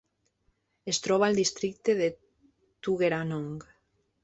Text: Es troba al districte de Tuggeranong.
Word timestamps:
Es 0.93 0.99
troba 1.07 1.27
al 1.27 1.37
districte 1.41 1.95
de 2.01 2.09
Tuggeranong. 2.89 3.57